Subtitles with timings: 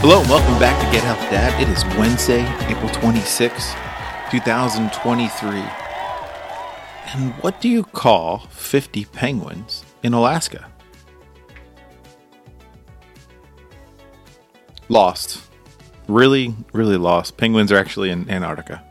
[0.00, 1.60] Hello and welcome back to Get Help Dad.
[1.60, 3.74] It is Wednesday, April 26,
[4.30, 5.58] 2023.
[7.12, 10.70] And what do you call 50 penguins in Alaska?
[14.88, 15.42] Lost.
[16.06, 17.36] Really, really lost.
[17.36, 18.84] Penguins are actually in Antarctica.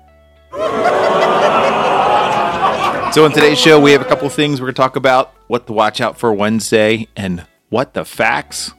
[3.14, 5.68] so, in today's show, we have a couple things we're going to talk about what
[5.68, 8.74] to watch out for Wednesday and what the facts.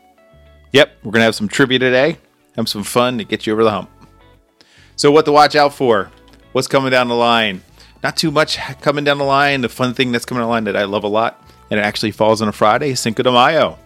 [0.73, 2.19] Yep, we're going to have some trivia today,
[2.57, 3.91] have some fun to get you over the hump.
[4.97, 6.11] So, what to watch out for?
[6.53, 7.63] What's coming down the line?
[8.03, 9.61] Not too much coming down the line.
[9.61, 11.83] The fun thing that's coming down the line that I love a lot, and it
[11.83, 13.79] actually falls on a Friday, Cinco de Mayo.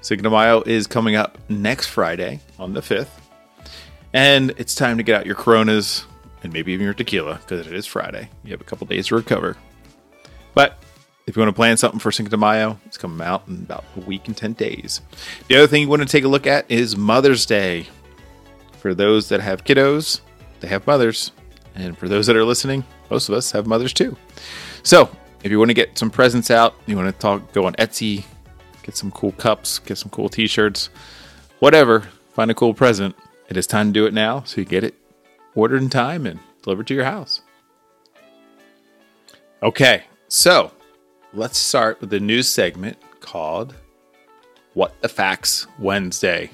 [0.00, 3.08] Cinco de Mayo is coming up next Friday on the 5th.
[4.12, 6.06] And it's time to get out your Coronas
[6.42, 8.30] and maybe even your tequila because it is Friday.
[8.44, 9.56] You have a couple days to recover.
[10.54, 10.78] But
[11.28, 13.84] if you want to plan something for Cinco de Mayo, it's coming out in about
[13.96, 15.02] a week and 10 days.
[15.48, 17.86] The other thing you want to take a look at is Mother's Day.
[18.78, 20.22] For those that have kiddos,
[20.60, 21.32] they have mothers.
[21.74, 24.16] And for those that are listening, most of us have mothers too.
[24.82, 25.10] So
[25.44, 28.24] if you want to get some presents out, you want to talk, go on Etsy,
[28.82, 30.88] get some cool cups, get some cool t shirts,
[31.58, 33.14] whatever, find a cool present.
[33.50, 34.94] It is time to do it now so you get it
[35.54, 37.42] ordered in time and delivered to your house.
[39.62, 40.72] Okay, so
[41.34, 43.74] let's start with the news segment called
[44.74, 46.50] What the Facts Wednesday.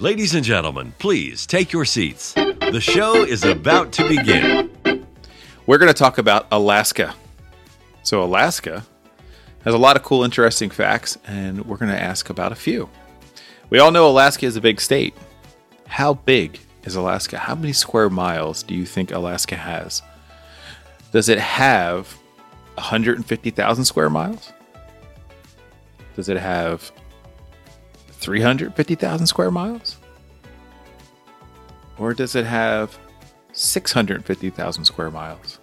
[0.00, 2.32] Ladies and gentlemen, please take your seats.
[2.32, 5.06] The show is about to begin.
[5.66, 7.14] We're going to talk about Alaska.
[8.02, 8.84] So, Alaska
[9.62, 12.88] has a lot of cool, interesting facts, and we're going to ask about a few.
[13.70, 15.14] We all know Alaska is a big state,
[15.86, 17.38] how big is Alaska?
[17.38, 20.02] How many square miles do you think Alaska has?
[21.12, 22.18] Does it have
[22.74, 24.52] 150,000 square miles?
[26.16, 26.92] Does it have
[28.10, 29.96] 350,000 square miles?
[31.98, 32.98] Or does it have
[33.52, 35.60] 650,000 square miles?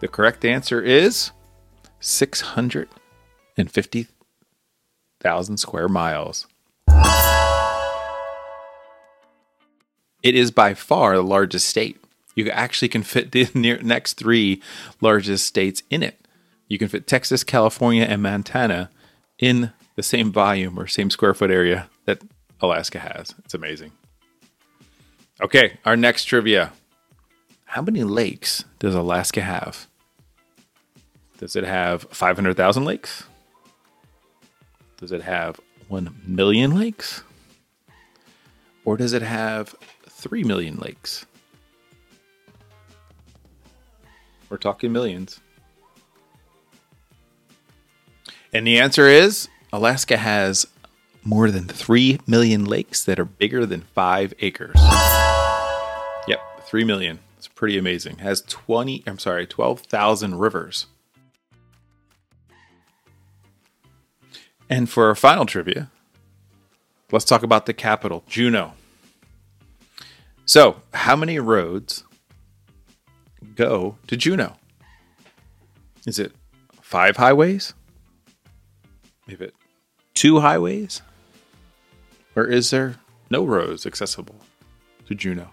[0.00, 1.32] The correct answer is
[2.00, 4.06] 650
[5.20, 6.46] thousand square miles.
[10.22, 12.02] It is by far the largest state.
[12.34, 14.62] You actually can fit the near, next three
[15.00, 16.20] largest states in it.
[16.68, 18.90] You can fit Texas, California, and Montana
[19.38, 22.22] in the same volume or same square foot area that
[22.60, 23.34] Alaska has.
[23.44, 23.92] It's amazing.
[25.40, 26.72] Okay, our next trivia.
[27.64, 29.86] How many lakes does Alaska have?
[31.38, 33.24] Does it have 500,000 lakes?
[34.96, 37.22] Does it have 1 million lakes?
[38.84, 39.74] Or does it have
[40.18, 41.24] 3 million lakes?
[44.50, 45.38] We're talking millions.
[48.52, 50.66] And the answer is Alaska has
[51.22, 54.74] more than 3 million lakes that are bigger than 5 acres.
[56.26, 57.20] Yep, 3 million.
[57.36, 58.18] It's pretty amazing.
[58.18, 60.86] Has 20, I'm sorry, 12,000 rivers.
[64.68, 65.92] And for our final trivia,
[67.12, 68.72] let's talk about the capital, Juneau.
[70.48, 72.04] So, how many roads
[73.54, 74.54] go to Juneau?
[76.06, 76.32] Is it
[76.80, 77.74] five highways?
[79.28, 79.54] Is it
[80.14, 81.02] two highways?
[82.34, 82.94] Or is there
[83.28, 84.36] no roads accessible
[85.06, 85.50] to Juneau?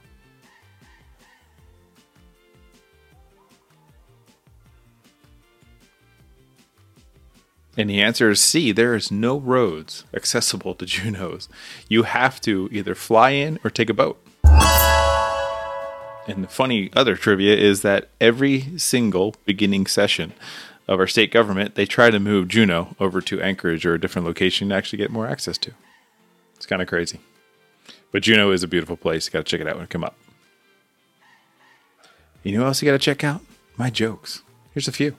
[7.76, 8.72] And the answer is C.
[8.72, 11.50] There is no roads accessible to Juneau's.
[11.90, 14.25] You have to either fly in or take a boat.
[16.28, 20.34] And the funny other trivia is that every single beginning session
[20.88, 24.28] of our state government, they try to move Juneau over to Anchorage or a different
[24.28, 25.72] location to actually get more access to.
[26.56, 27.20] It's kind of crazy.
[28.12, 29.28] But Juneau is a beautiful place.
[29.28, 30.16] You got to check it out when it come up.
[32.44, 33.42] You know what else you got to check out?
[33.78, 34.42] My jokes.
[34.74, 35.18] Here's a few.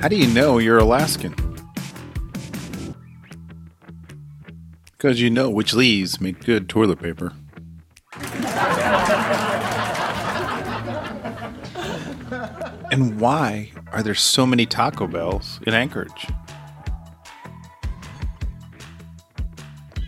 [0.00, 1.34] How do you know you're Alaskan?
[4.92, 7.32] Because you know which leaves make good toilet paper.
[12.92, 16.28] and why are there so many Taco Bells in Anchorage?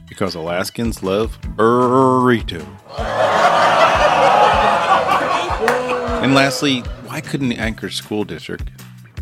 [0.08, 2.64] Because Alaskans love burrito.
[6.22, 8.70] and lastly, why couldn't the Anchorage School District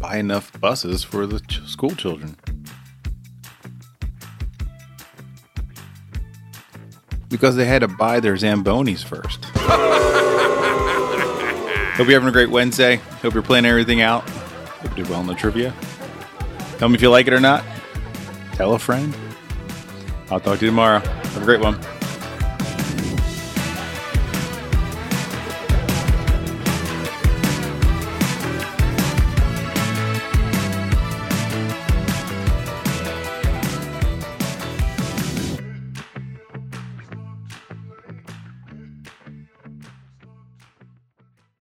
[0.01, 2.37] buy enough buses for the ch- school children?
[7.29, 9.45] Because they had to buy their Zambonis first.
[11.99, 12.97] Hope you're having a great Wednesday.
[13.23, 14.29] Hope you're planning everything out.
[14.31, 15.75] Hope you did well in the trivia.
[16.79, 17.65] Tell me if you like it or not.
[18.53, 19.15] Tell a friend.
[20.31, 21.01] I'll talk to you tomorrow.
[21.01, 21.79] Have a great one.